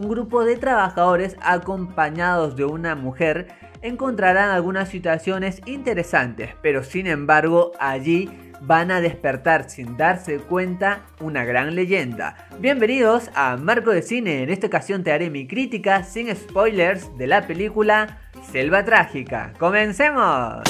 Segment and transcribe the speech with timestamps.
[0.00, 3.48] un grupo de trabajadores acompañados de una mujer
[3.82, 8.30] encontrarán algunas situaciones interesantes, pero sin embargo allí
[8.62, 12.48] van a despertar sin darse cuenta una gran leyenda.
[12.58, 17.26] Bienvenidos a Marco de Cine, en esta ocasión te haré mi crítica sin spoilers de
[17.26, 18.20] la película
[18.50, 19.52] Selva Trágica.
[19.58, 20.62] ¡Comencemos!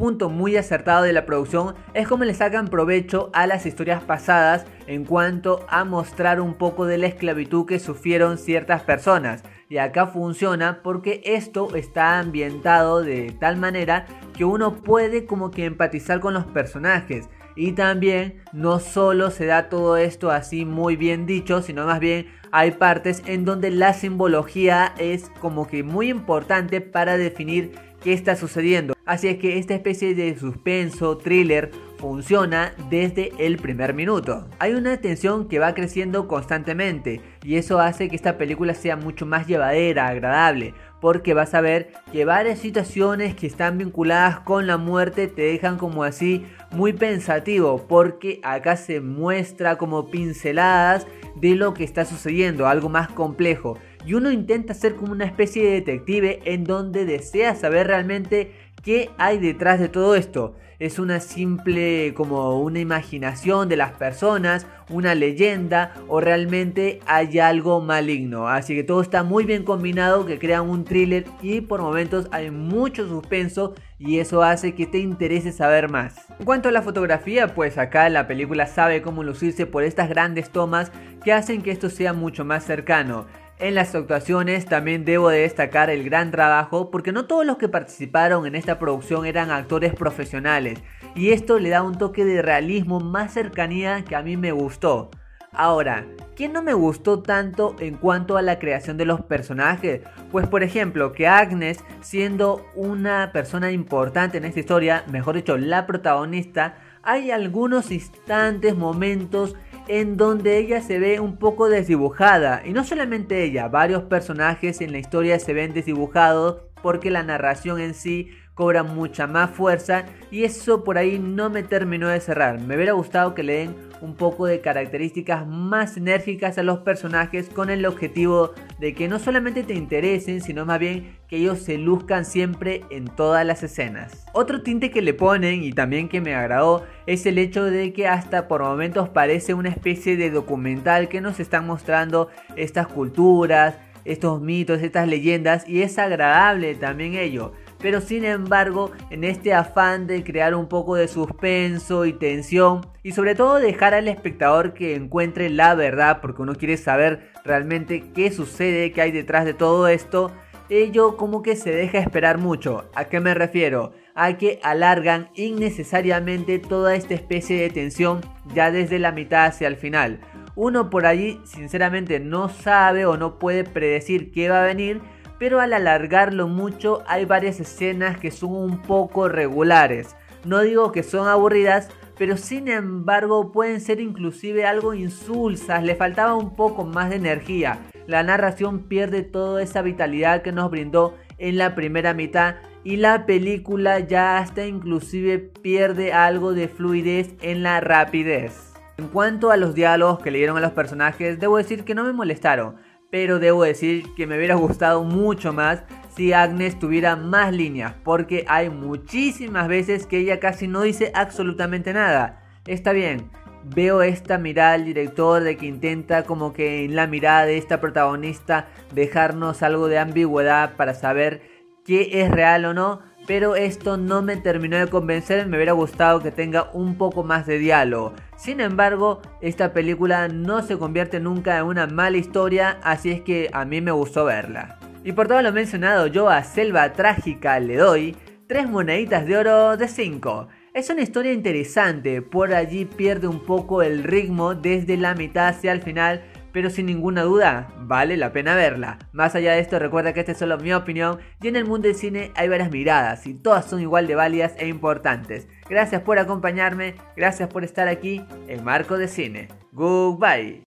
[0.00, 4.02] Un punto muy acertado de la producción es cómo le sacan provecho a las historias
[4.02, 9.42] pasadas en cuanto a mostrar un poco de la esclavitud que sufrieron ciertas personas.
[9.68, 15.66] Y acá funciona porque esto está ambientado de tal manera que uno puede como que
[15.66, 17.28] empatizar con los personajes.
[17.54, 22.26] Y también no solo se da todo esto así muy bien dicho, sino más bien
[22.52, 27.72] hay partes en donde la simbología es como que muy importante para definir
[28.02, 28.94] qué está sucediendo.
[29.10, 34.46] Así es que esta especie de suspenso, thriller, funciona desde el primer minuto.
[34.60, 39.26] Hay una tensión que va creciendo constantemente y eso hace que esta película sea mucho
[39.26, 44.76] más llevadera, agradable, porque vas a ver que varias situaciones que están vinculadas con la
[44.76, 51.74] muerte te dejan como así muy pensativo, porque acá se muestra como pinceladas de lo
[51.74, 53.76] que está sucediendo, algo más complejo.
[54.06, 59.10] Y uno intenta ser como una especie de detective en donde desea saber realmente qué
[59.18, 65.14] hay detrás de todo esto es una simple como una imaginación de las personas, una
[65.14, 68.48] leyenda o realmente hay algo maligno.
[68.48, 72.50] Así que todo está muy bien combinado que crea un thriller y por momentos hay
[72.50, 76.16] mucho suspenso y eso hace que te interese saber más.
[76.38, 80.48] En cuanto a la fotografía, pues acá la película sabe cómo lucirse por estas grandes
[80.48, 80.90] tomas
[81.22, 83.26] que hacen que esto sea mucho más cercano.
[83.60, 87.68] En las actuaciones también debo de destacar el gran trabajo porque no todos los que
[87.68, 90.78] participaron en esta producción eran actores profesionales
[91.14, 95.10] y esto le da un toque de realismo más cercanía que a mí me gustó.
[95.52, 100.00] Ahora, ¿quién no me gustó tanto en cuanto a la creación de los personajes?
[100.32, 105.86] Pues por ejemplo, que Agnes, siendo una persona importante en esta historia, mejor dicho, la
[105.86, 109.54] protagonista, hay algunos instantes, momentos
[109.92, 112.62] en donde ella se ve un poco desdibujada.
[112.64, 117.80] Y no solamente ella, varios personajes en la historia se ven desdibujados porque la narración
[117.80, 122.60] en sí cobra mucha más fuerza y eso por ahí no me terminó de cerrar.
[122.60, 127.48] Me hubiera gustado que le den un poco de características más enérgicas a los personajes
[127.48, 131.78] con el objetivo de que no solamente te interesen, sino más bien que ellos se
[131.78, 134.24] luzcan siempre en todas las escenas.
[134.32, 138.08] Otro tinte que le ponen y también que me agradó es el hecho de que
[138.08, 144.40] hasta por momentos parece una especie de documental que nos están mostrando estas culturas, estos
[144.40, 150.22] mitos, estas leyendas y es agradable también ello pero sin embargo en este afán de
[150.24, 155.50] crear un poco de suspenso y tensión y sobre todo dejar al espectador que encuentre
[155.50, 160.30] la verdad porque uno quiere saber realmente qué sucede, qué hay detrás de todo esto,
[160.70, 162.88] ello como que se deja esperar mucho.
[162.94, 163.92] ¿A qué me refiero?
[164.14, 168.20] A que alargan innecesariamente toda esta especie de tensión
[168.54, 170.20] ya desde la mitad hacia el final.
[170.54, 175.00] Uno por allí sinceramente no sabe o no puede predecir qué va a venir,
[175.40, 180.14] pero al alargarlo mucho hay varias escenas que son un poco regulares.
[180.44, 186.34] No digo que son aburridas, pero sin embargo pueden ser inclusive algo insulsas, le faltaba
[186.34, 187.78] un poco más de energía.
[188.06, 193.24] La narración pierde toda esa vitalidad que nos brindó en la primera mitad y la
[193.24, 198.74] película ya hasta inclusive pierde algo de fluidez en la rapidez.
[198.98, 202.04] En cuanto a los diálogos que le dieron a los personajes, debo decir que no
[202.04, 202.76] me molestaron
[203.10, 205.82] pero debo decir que me hubiera gustado mucho más
[206.16, 211.92] si Agnes tuviera más líneas, porque hay muchísimas veces que ella casi no dice absolutamente
[211.92, 212.42] nada.
[212.66, 213.30] Está bien,
[213.64, 217.80] veo esta mirada del director de que intenta como que en la mirada de esta
[217.80, 221.42] protagonista dejarnos algo de ambigüedad para saber
[221.84, 226.20] qué es real o no, pero esto no me terminó de convencer, me hubiera gustado
[226.20, 228.14] que tenga un poco más de diálogo.
[228.36, 233.50] Sin embargo, esta película no se convierte nunca en una mala historia, así es que
[233.52, 234.78] a mí me gustó verla.
[235.04, 238.16] Y por todo lo mencionado, yo a Selva Trágica le doy
[238.48, 240.48] 3 moneditas de oro de 5.
[240.74, 245.72] Es una historia interesante, por allí pierde un poco el ritmo desde la mitad hacia
[245.72, 248.98] el final, pero sin ninguna duda vale la pena verla.
[249.12, 251.88] Más allá de esto, recuerda que esta es solo mi opinión y en el mundo
[251.88, 255.48] del cine hay varias miradas y todas son igual de válidas e importantes.
[255.68, 259.48] Gracias por acompañarme, gracias por estar aquí en Marco de Cine.
[259.72, 260.58] Goodbye.